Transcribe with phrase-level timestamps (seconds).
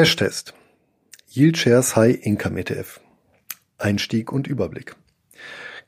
[0.00, 0.54] Cash-Test.
[1.28, 3.00] Yield Shares High Income ETF.
[3.76, 4.96] Einstieg und Überblick.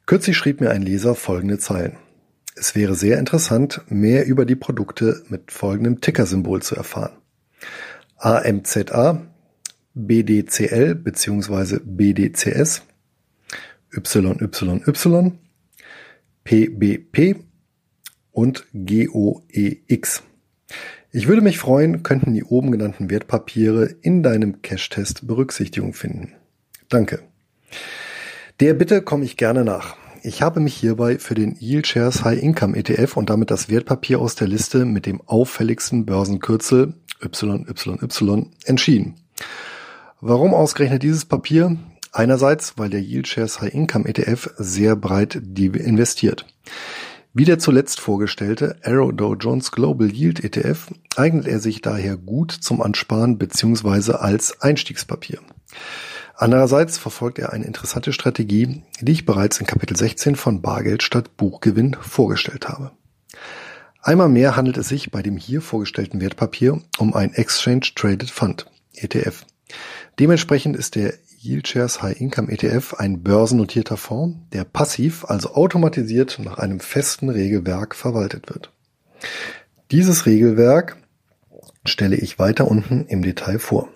[0.05, 1.97] Kürzlich schrieb mir ein Leser folgende Zeilen.
[2.55, 7.17] Es wäre sehr interessant, mehr über die Produkte mit folgendem Ticker-Symbol zu erfahren.
[8.19, 9.23] AMZA,
[9.95, 11.79] BDCL bzw.
[11.83, 12.83] BDCS,
[13.93, 15.33] YYY,
[16.45, 17.37] PBP
[18.31, 20.23] und GOEX.
[21.15, 26.33] Ich würde mich freuen, könnten die oben genannten Wertpapiere in deinem Cash-Test Berücksichtigung finden.
[26.89, 27.19] Danke.
[28.61, 29.97] Der Bitte komme ich gerne nach.
[30.23, 34.21] Ich habe mich hierbei für den Yield Shares High Income ETF und damit das Wertpapier
[34.21, 39.17] aus der Liste mit dem auffälligsten Börsenkürzel YYY entschieden.
[40.23, 41.77] Warum ausgerechnet dieses Papier?
[42.13, 46.47] Einerseits, weil der Yield Shares High Income ETF sehr breit investiert.
[47.35, 52.53] Wie der zuletzt vorgestellte Arrow Dow Jones Global Yield ETF eignet er sich daher gut
[52.53, 54.13] zum Ansparen bzw.
[54.13, 55.39] als Einstiegspapier.
[56.35, 61.39] Andererseits verfolgt er eine interessante Strategie, die ich bereits in Kapitel 16 von Bargeld statt
[61.39, 62.93] Buchgewinn vorgestellt habe.
[64.03, 68.67] Einmal mehr handelt es sich bei dem hier vorgestellten Wertpapier um ein Exchange Traded Fund
[68.95, 69.47] ETF.
[70.19, 76.39] Dementsprechend ist der Yield Shares High Income ETF ein börsennotierter Fonds, der passiv, also automatisiert
[76.39, 78.71] nach einem festen Regelwerk verwaltet wird.
[79.91, 80.97] Dieses Regelwerk
[81.85, 83.89] stelle ich weiter unten im Detail vor.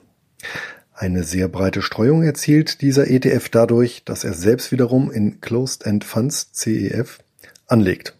[0.93, 6.51] Eine sehr breite Streuung erzielt dieser ETF dadurch, dass er selbst wiederum in Closed-End Funds
[6.53, 7.21] CEF
[7.69, 8.17] anlegt.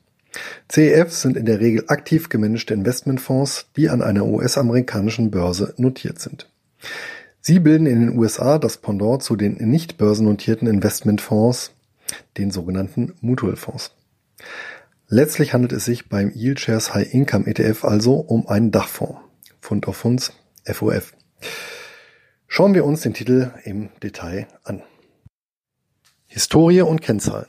[0.69, 6.49] CEFs sind in der Regel aktiv gemanagte Investmentfonds, die an einer US-amerikanischen Börse notiert sind.
[7.49, 11.71] Sie bilden in den USA das Pendant zu den nicht börsennotierten Investmentfonds,
[12.39, 13.95] den sogenannten Mutual Fonds.
[15.07, 19.21] Letztlich handelt es sich beim Yield Shares High Income ETF also um einen Dachfonds.
[19.61, 20.33] Fund of Funds,
[20.65, 21.15] FOF.
[22.49, 24.83] Schauen wir uns den Titel im Detail an.
[26.27, 27.47] Historie und Kennzahlen.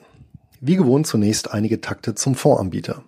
[0.61, 3.03] Wie gewohnt zunächst einige Takte zum Fondsanbieter.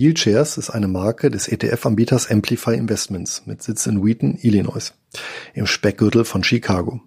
[0.00, 4.94] Yield Shares ist eine Marke des ETF-Anbieters Amplify Investments mit Sitz in Wheaton, Illinois,
[5.52, 7.02] im Speckgürtel von Chicago.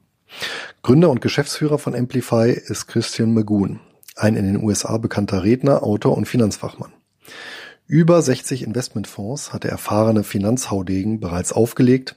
[0.84, 3.80] Gründer und Geschäftsführer von Amplify ist Christian Magoon,
[4.16, 6.94] ein in den USA bekannter Redner, Autor und Finanzfachmann.
[7.88, 12.16] Über 60 Investmentfonds hat der erfahrene Finanzhaudegen bereits aufgelegt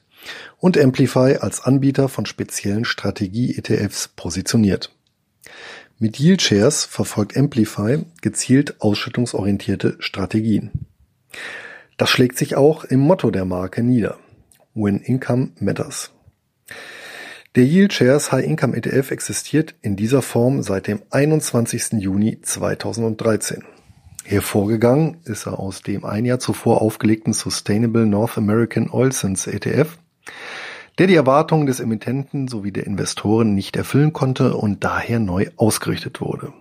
[0.59, 4.95] und Amplify als Anbieter von speziellen Strategie-ETFs positioniert.
[5.99, 10.71] Mit Yield Shares verfolgt Amplify gezielt ausschüttungsorientierte Strategien.
[11.97, 14.19] Das schlägt sich auch im Motto der Marke nieder.
[14.75, 16.11] When Income Matters.
[17.55, 21.93] Der Yield Shares High Income ETF existiert in dieser Form seit dem 21.
[21.93, 23.65] Juni 2013.
[24.23, 29.97] Hervorgegangen ist er aus dem ein Jahr zuvor aufgelegten Sustainable North American Oil Sands ETF
[30.99, 36.21] der die Erwartungen des Emittenten sowie der Investoren nicht erfüllen konnte und daher neu ausgerichtet
[36.21, 36.53] wurde.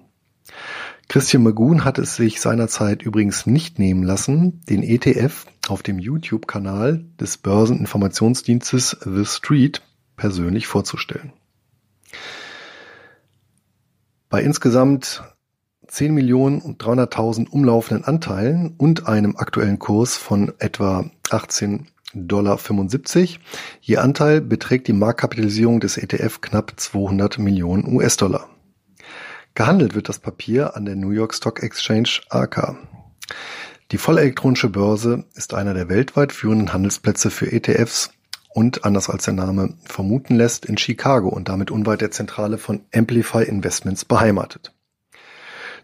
[1.07, 7.05] Christian Magoon hat es sich seinerzeit übrigens nicht nehmen lassen, den ETF auf dem YouTube-Kanal
[7.19, 9.81] des Börseninformationsdienstes The Street
[10.17, 11.31] persönlich vorzustellen.
[14.29, 15.23] Bei insgesamt
[15.87, 22.59] 10 Millionen und 300.000 umlaufenden Anteilen und einem aktuellen Kurs von etwa 18 Dollar.
[23.81, 28.49] Je Anteil beträgt die Marktkapitalisierung des ETF knapp 200 Millionen US-Dollar.
[29.53, 32.77] Gehandelt wird das Papier an der New York Stock Exchange AK.
[33.91, 38.11] Die vollelektronische Börse ist einer der weltweit führenden Handelsplätze für ETFs
[38.49, 42.81] und, anders als der Name vermuten lässt, in Chicago und damit unweit der Zentrale von
[42.93, 44.73] Amplify Investments beheimatet.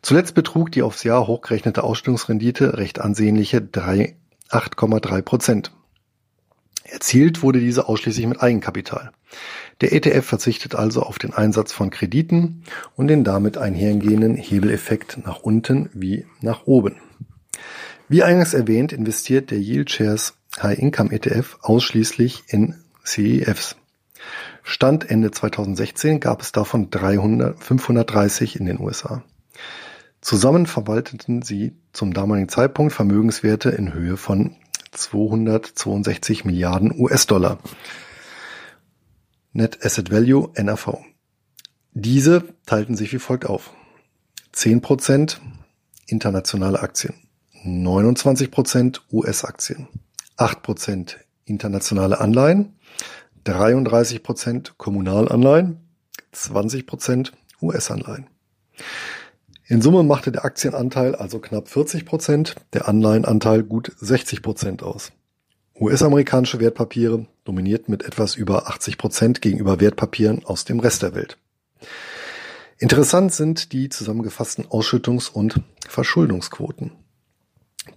[0.01, 5.71] Zuletzt betrug die aufs Jahr hochgerechnete Ausstellungsrendite recht ansehnliche 8,3 Prozent.
[6.83, 9.11] Erzielt wurde diese ausschließlich mit Eigenkapital.
[9.81, 12.63] Der ETF verzichtet also auf den Einsatz von Krediten
[12.95, 16.97] und den damit einhergehenden Hebeleffekt nach unten wie nach oben.
[18.09, 22.75] Wie eingangs erwähnt, investiert der Yield Shares High Income ETF ausschließlich in
[23.05, 23.77] CEFs.
[24.63, 29.23] Stand Ende 2016 gab es davon 300, 530 in den USA.
[30.19, 34.55] Zusammen verwalteten sie zum damaligen Zeitpunkt Vermögenswerte in Höhe von
[34.91, 37.59] 262 Milliarden US-Dollar.
[39.53, 40.99] Net Asset Value NAV.
[41.93, 43.71] Diese teilten sich wie folgt auf.
[44.53, 45.37] 10%
[46.07, 47.13] internationale Aktien,
[47.65, 49.87] 29% US-Aktien,
[50.37, 51.15] 8%
[51.45, 52.77] internationale Anleihen,
[53.45, 55.79] 33% Kommunalanleihen,
[56.33, 58.27] 20% US-Anleihen.
[59.71, 65.13] In Summe machte der Aktienanteil also knapp 40 Prozent, der Anleihenanteil gut 60 Prozent aus.
[65.79, 71.37] US-amerikanische Wertpapiere dominiert mit etwas über 80 Prozent gegenüber Wertpapieren aus dem Rest der Welt.
[72.79, 76.91] Interessant sind die zusammengefassten Ausschüttungs- und Verschuldungsquoten.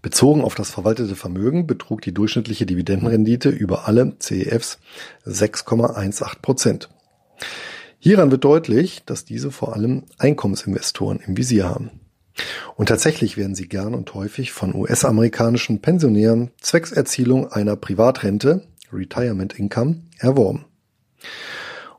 [0.01, 4.79] Bezogen auf das verwaltete Vermögen betrug die durchschnittliche Dividendenrendite über alle CEFs
[5.27, 6.89] 6,18 Prozent.
[8.05, 12.01] Hieran wird deutlich, dass diese vor allem Einkommensinvestoren im Visier haben.
[12.77, 19.59] Und tatsächlich werden sie gern und häufig von US-amerikanischen Pensionären zwecks Erzielung einer Privatrente, Retirement
[19.59, 20.67] Income, erworben.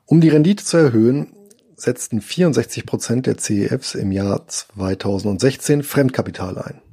[0.05, 1.33] Um die Rendite zu erhöhen,
[1.75, 6.83] setzten 64 Prozent der CEFs im Jahr 2016 Fremdkapital ein.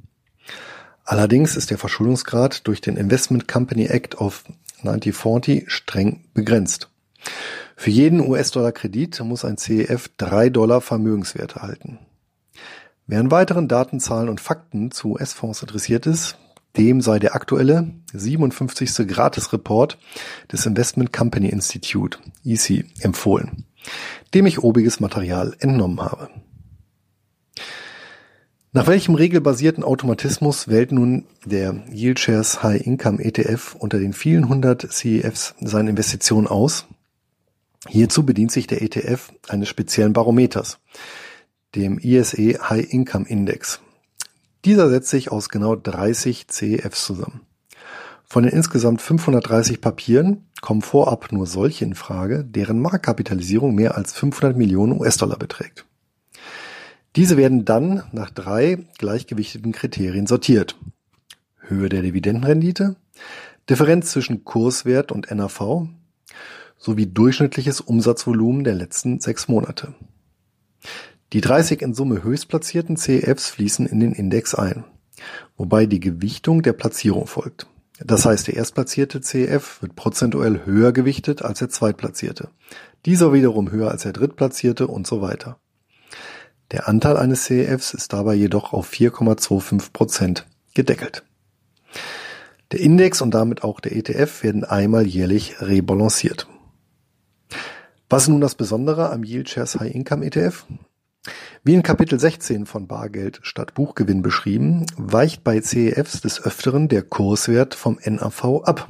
[1.03, 4.43] Allerdings ist der Verschuldungsgrad durch den Investment Company Act of
[4.79, 6.89] 1940 streng begrenzt.
[7.83, 11.99] Für jeden US-Dollar-Kredit muss ein CEF drei Dollar Vermögenswert erhalten.
[13.07, 16.37] Wer an weiteren Daten, Zahlen und Fakten zu US-Fonds interessiert ist,
[16.77, 19.05] dem sei der aktuelle 57.
[19.05, 19.97] Gratis-Report
[20.49, 23.65] des Investment Company Institute, EC, empfohlen,
[24.33, 26.29] dem ich obiges Material entnommen habe.
[28.71, 34.47] Nach welchem regelbasierten Automatismus wählt nun der Yield Shares High Income ETF unter den vielen
[34.47, 36.87] hundert CEFs seine Investitionen aus?
[37.87, 40.79] Hierzu bedient sich der ETF eines speziellen Barometers,
[41.75, 43.79] dem ISE High Income Index.
[44.65, 47.41] Dieser setzt sich aus genau 30 CEFs zusammen.
[48.23, 54.13] Von den insgesamt 530 Papieren kommen vorab nur solche in Frage, deren Marktkapitalisierung mehr als
[54.13, 55.85] 500 Millionen US-Dollar beträgt.
[57.15, 60.79] Diese werden dann nach drei gleichgewichteten Kriterien sortiert.
[61.59, 62.95] Höhe der Dividendenrendite,
[63.69, 65.87] Differenz zwischen Kurswert und NAV
[66.83, 69.93] sowie durchschnittliches Umsatzvolumen der letzten sechs Monate.
[71.31, 74.83] Die 30 in Summe höchstplatzierten CEFs fließen in den Index ein,
[75.55, 77.67] wobei die Gewichtung der Platzierung folgt.
[77.99, 82.49] Das heißt, der erstplatzierte CEF wird prozentuell höher gewichtet als der zweitplatzierte,
[83.05, 85.57] dieser wiederum höher als der drittplatzierte und so weiter.
[86.71, 91.23] Der Anteil eines CEFs ist dabei jedoch auf 4,25 Prozent gedeckelt.
[92.71, 96.47] Der Index und damit auch der ETF werden einmal jährlich rebalanciert.
[98.13, 100.67] Was ist nun das Besondere am Yield Shares High Income ETF?
[101.63, 107.01] Wie in Kapitel 16 von Bargeld statt Buchgewinn beschrieben, weicht bei CEFs des Öfteren der
[107.01, 108.87] Kurswert vom NAV ab.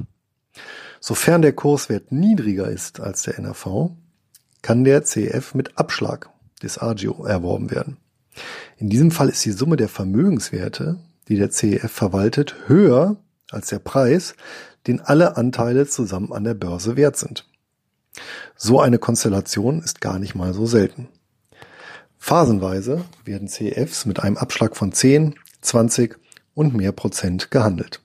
[1.00, 3.92] Sofern der Kurswert niedriger ist als der NAV,
[4.60, 6.28] kann der CEF mit Abschlag
[6.62, 7.96] des Agio erworben werden.
[8.76, 10.98] In diesem Fall ist die Summe der Vermögenswerte,
[11.28, 13.16] die der CEF verwaltet, höher
[13.50, 14.34] als der Preis,
[14.86, 17.46] den alle Anteile zusammen an der Börse wert sind.
[18.56, 21.08] So eine Konstellation ist gar nicht mal so selten.
[22.18, 26.16] Phasenweise werden CEFs mit einem Abschlag von 10, 20
[26.54, 28.00] und mehr Prozent gehandelt.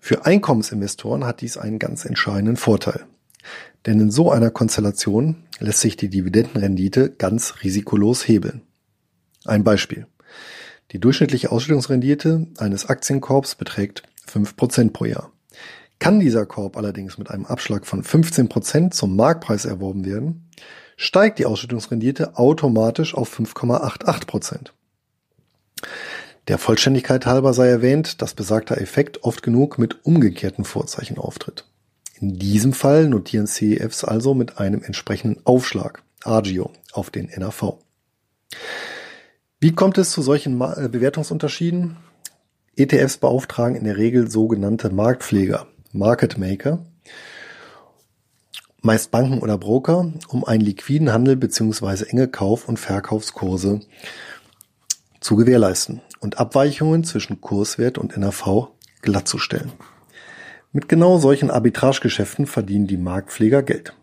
[0.00, 3.06] Für Einkommensinvestoren hat dies einen ganz entscheidenden Vorteil.
[3.86, 8.62] Denn in so einer Konstellation lässt sich die Dividendenrendite ganz risikolos hebeln.
[9.44, 10.06] Ein Beispiel.
[10.92, 15.32] Die durchschnittliche Ausschüttungsrendite eines Aktienkorbs beträgt 5% pro Jahr.
[16.00, 20.48] Kann dieser Korb allerdings mit einem Abschlag von 15% zum Marktpreis erworben werden,
[20.96, 24.70] steigt die Ausschüttungsrendite automatisch auf 5,88%.
[26.48, 31.66] Der Vollständigkeit halber sei erwähnt, dass besagter Effekt oft genug mit umgekehrten Vorzeichen auftritt.
[32.18, 37.78] In diesem Fall notieren CEFs also mit einem entsprechenden Aufschlag, Agio, auf den NAV.
[39.58, 41.98] Wie kommt es zu solchen äh, Bewertungsunterschieden?
[42.76, 46.84] ETFs beauftragen in der Regel sogenannte Marktpfleger, Market Maker,
[48.80, 52.04] meist Banken oder Broker, um einen liquiden Handel bzw.
[52.04, 53.80] enge Kauf- und Verkaufskurse
[55.20, 58.68] zu gewährleisten und Abweichungen zwischen Kurswert und NAV
[59.02, 59.72] glattzustellen.
[60.72, 63.94] Mit genau solchen Arbitragegeschäften verdienen die Marktpfleger Geld.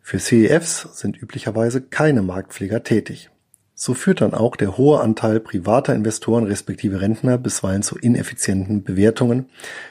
[0.00, 3.29] Für CEFs sind üblicherweise keine Marktpfleger tätig.
[3.82, 9.48] So führt dann auch der hohe Anteil privater Investoren respektive Rentner bisweilen zu ineffizienten Bewertungen,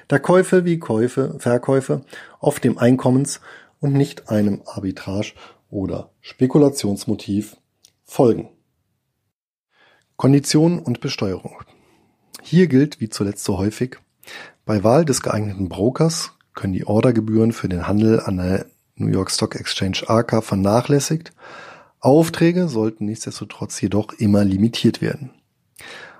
[0.07, 2.05] da Käufe wie Käufe, Verkäufe
[2.39, 3.41] oft dem Einkommens-
[3.79, 5.33] und nicht einem Arbitrage-
[5.71, 7.57] oder Spekulationsmotiv
[8.03, 8.49] folgen.
[10.17, 11.55] Konditionen und Besteuerung.
[12.43, 13.97] Hier gilt, wie zuletzt so häufig,
[14.65, 18.67] bei Wahl des geeigneten Brokers können die Ordergebühren für den Handel an der
[18.97, 21.33] New York Stock Exchange AK vernachlässigt,
[21.99, 25.31] Aufträge sollten nichtsdestotrotz jedoch immer limitiert werden.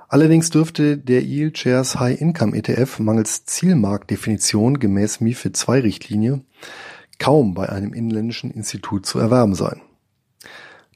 [0.08, 6.42] Allerdings dürfte der Yield Shares High Income ETF mangels Zielmarktdefinition gemäß MiFID II Richtlinie
[7.20, 9.82] kaum bei einem inländischen Institut zu erwerben sein.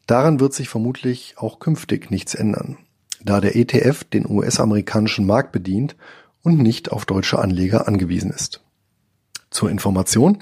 [0.08, 2.78] Daran wird sich vermutlich auch künftig nichts ändern,
[3.24, 5.96] da der ETF den US-amerikanischen Markt bedient
[6.42, 8.62] und nicht auf deutsche Anleger angewiesen ist.
[9.50, 10.40] Zur Information.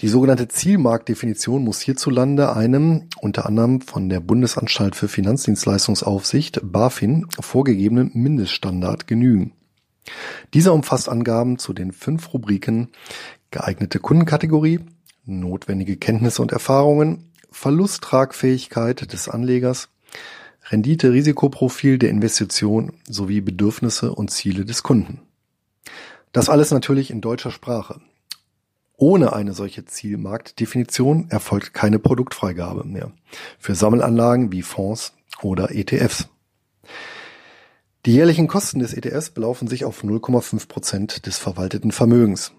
[0.00, 8.10] Die sogenannte Zielmarktdefinition muss hierzulande einem unter anderem von der Bundesanstalt für Finanzdienstleistungsaufsicht BaFin vorgegebenen
[8.12, 9.52] Mindeststandard genügen.
[10.52, 12.88] Dieser umfasst Angaben zu den fünf Rubriken
[13.50, 14.80] geeignete Kundenkategorie,
[15.24, 19.88] notwendige Kenntnisse und Erfahrungen, Verlusttragfähigkeit des Anlegers,
[20.70, 25.20] Rendite-Risikoprofil der Investition sowie Bedürfnisse und Ziele des Kunden.
[26.32, 28.00] Das alles natürlich in deutscher Sprache.
[28.96, 33.12] Ohne eine solche Zielmarktdefinition erfolgt keine Produktfreigabe mehr
[33.58, 36.28] für Sammelanlagen wie Fonds oder ETFs.
[38.06, 42.52] Die jährlichen Kosten des ETFs belaufen sich auf 0,5 Prozent des verwalteten Vermögens.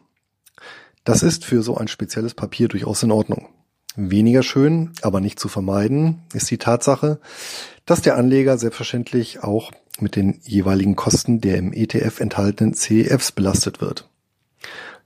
[1.04, 3.48] Das ist für so ein spezielles Papier durchaus in Ordnung.
[3.96, 7.20] Weniger schön, aber nicht zu vermeiden, ist die Tatsache,
[7.86, 13.80] dass der Anleger selbstverständlich auch mit den jeweiligen Kosten der im ETF enthaltenen CEFs belastet
[13.80, 14.10] wird.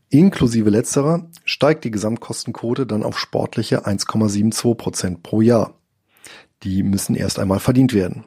[0.10, 5.76] Inklusive letzterer steigt die Gesamtkostenquote dann auf sportliche 1,72 Prozent pro Jahr.
[6.64, 8.26] Die müssen erst einmal verdient werden.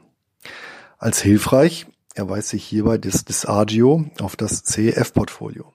[0.98, 5.72] Als hilfreich erweist sich hierbei das Disagio auf das CEF-Portfolio.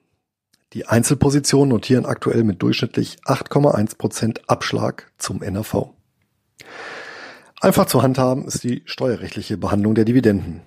[0.72, 5.90] Die Einzelpositionen notieren aktuell mit durchschnittlich 8,1 Prozent Abschlag zum NAV.
[7.60, 10.62] Einfach zu handhaben ist die steuerrechtliche Behandlung der Dividenden.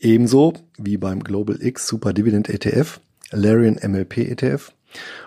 [0.00, 4.72] Ebenso wie beim Global X Super Dividend ETF Larian MLP ETF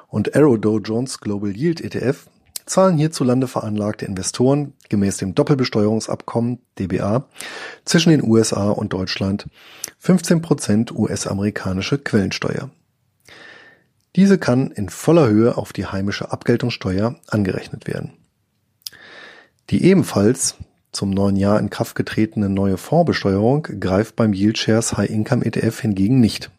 [0.08, 2.28] und Arrow Dow Jones Global Yield ETF
[2.66, 7.28] zahlen hierzulande veranlagte Investoren gemäß dem Doppelbesteuerungsabkommen DBA
[7.84, 9.48] zwischen den USA und Deutschland
[10.02, 12.70] 15% US-amerikanische Quellensteuer.
[14.16, 18.14] Diese kann in voller Höhe auf die heimische Abgeltungssteuer angerechnet werden.
[19.70, 20.56] Die ebenfalls
[20.92, 25.82] zum neuen Jahr in Kraft getretene neue Fondsbesteuerung greift beim Yield Shares High Income ETF
[25.82, 26.50] hingegen nicht.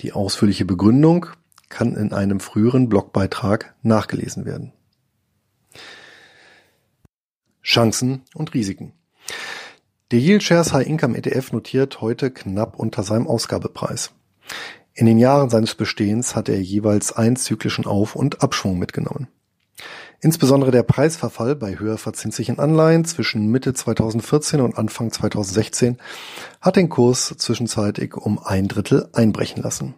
[0.00, 1.26] Die ausführliche Begründung
[1.68, 4.72] kann in einem früheren Blogbeitrag nachgelesen werden.
[7.62, 8.94] Chancen und Risiken.
[10.10, 14.12] Der Yield Shares High Income ETF notiert heute knapp unter seinem Ausgabepreis.
[14.94, 19.28] In den Jahren seines Bestehens hat er jeweils einen zyklischen Auf- und Abschwung mitgenommen.
[20.20, 25.98] Insbesondere der Preisverfall bei höher verzinslichen Anleihen zwischen Mitte 2014 und Anfang 2016
[26.60, 29.94] hat den Kurs zwischenzeitig um ein Drittel einbrechen lassen.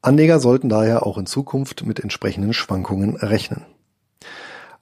[0.00, 3.66] Anleger sollten daher auch in Zukunft mit entsprechenden Schwankungen rechnen.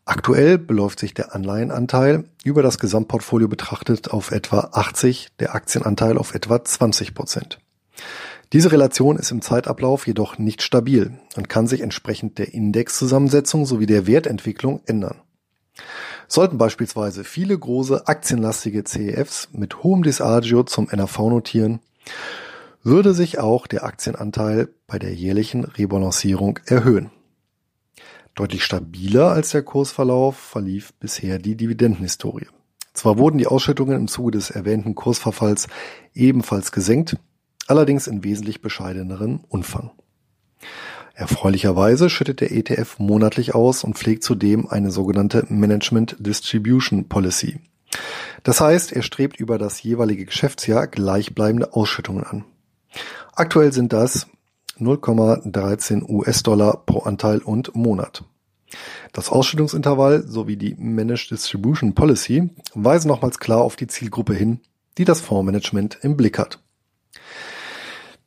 [0.05, 6.35] Aktuell beläuft sich der Anleihenanteil über das Gesamtportfolio betrachtet auf etwa 80, der Aktienanteil auf
[6.35, 7.59] etwa 20 Prozent.
[8.55, 13.87] Diese Relation ist im Zeitablauf jedoch nicht stabil und kann sich entsprechend der Indexzusammensetzung sowie
[13.87, 15.21] der Wertentwicklung ändern.
[16.29, 21.81] Sollten beispielsweise viele große aktienlastige CEFs mit hohem Disagio zum NAV notieren,
[22.85, 27.11] würde sich auch der Aktienanteil bei der jährlichen Rebalancierung erhöhen.
[28.37, 32.47] Deutlich stabiler als der Kursverlauf verlief bisher die Dividendenhistorie.
[32.93, 35.67] Zwar wurden die Ausschüttungen im Zuge des erwähnten Kursverfalls
[36.15, 37.17] ebenfalls gesenkt,
[37.66, 39.90] allerdings in wesentlich bescheidenerem Umfang.
[41.14, 47.61] Erfreulicherweise schüttet der ETF monatlich aus und pflegt zudem eine sogenannte Management Distribution Policy.
[48.42, 52.44] Das heißt, er strebt über das jeweilige Geschäftsjahr gleichbleibende Ausschüttungen an.
[53.33, 54.26] Aktuell sind das
[54.80, 58.25] 0,13 US-Dollar pro Anteil und Monat.
[59.12, 64.61] Das Ausschüttungsintervall sowie die Managed Distribution Policy weisen nochmals klar auf die Zielgruppe hin,
[64.99, 66.59] die das Fondsmanagement im Blick hat.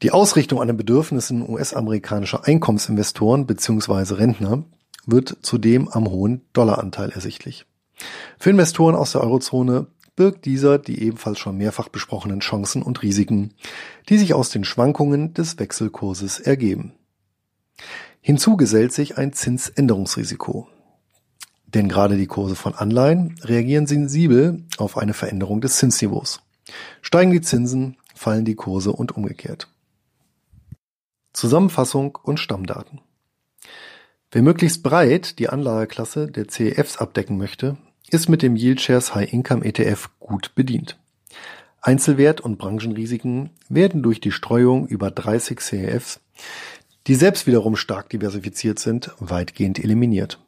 [0.04, 4.14] Die Ausrichtung an den Bedürfnissen US-amerikanischer Einkommensinvestoren bzw.
[4.14, 4.64] Rentner
[5.08, 7.66] wird zudem am hohen Dollaranteil ersichtlich.
[8.38, 13.56] Für Investoren aus der Eurozone birgt dieser die ebenfalls schon mehrfach besprochenen Chancen und Risiken,
[14.10, 16.94] die sich aus den Schwankungen des Wechselkurses ergeben.
[18.22, 20.68] Hinzu gesellt sich ein Zinsänderungsrisiko.
[21.66, 26.42] Denn gerade die Kurse von Anleihen reagieren sensibel auf eine Veränderung des Zinsniveaus.
[27.02, 29.68] Steigen die Zinsen, fallen die Kurse und umgekehrt.
[31.38, 33.00] Zusammenfassung und Stammdaten.
[34.32, 37.78] Wer möglichst breit die Anlageklasse der CEFs abdecken möchte,
[38.10, 41.00] ist mit dem Yield Shares High Income ETF gut bedient.
[41.80, 46.22] Einzelwert- und Branchenrisiken werden durch die Streuung über 30 CEFs,
[47.06, 50.40] die selbst wiederum stark diversifiziert sind, weitgehend eliminiert.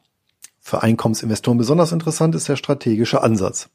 [0.58, 3.70] Für Einkommensinvestoren besonders interessant ist der strategische Ansatz.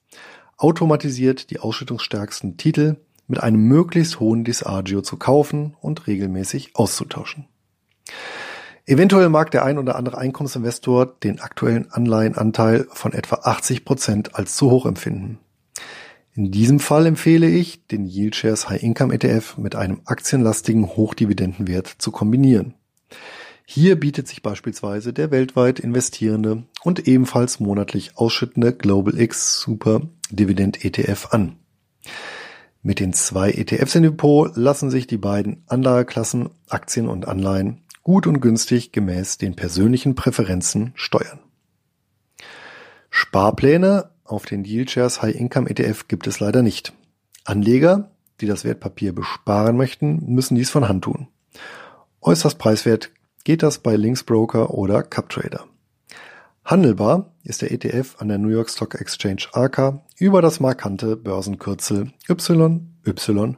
[0.57, 7.47] Automatisiert die ausschüttungsstärksten Titel mit einem möglichst hohen Disagio zu kaufen und regelmäßig auszutauschen.
[8.85, 14.55] Eventuell mag der ein oder andere Einkommensinvestor den aktuellen Anleihenanteil von etwa 80 Prozent als
[14.55, 15.39] zu hoch empfinden.
[16.35, 21.87] In diesem Fall empfehle ich, den Yield Shares High Income ETF mit einem aktienlastigen Hochdividendenwert
[21.87, 22.75] zu kombinieren.
[23.65, 30.85] Hier bietet sich beispielsweise der weltweit investierende und ebenfalls monatlich ausschüttende Global X Super Dividend
[30.85, 31.55] ETF an.
[32.85, 38.27] Mit den zwei ETFs im Depot lassen sich die beiden Anlageklassen Aktien und Anleihen gut
[38.27, 41.39] und günstig gemäß den persönlichen Präferenzen steuern.
[43.09, 46.93] Sparpläne auf den Yield Shares High Income ETF gibt es leider nicht.
[47.43, 51.27] Anleger, die das Wertpapier besparen möchten, müssen dies von Hand tun.
[52.21, 53.09] Äußerst preiswert
[53.45, 55.65] geht das bei Linksbroker oder CupTrader.
[56.63, 62.11] Handelbar ist der ETF an der New York Stock Exchange AK über das markante Börsenkürzel
[63.05, 63.57] YYY.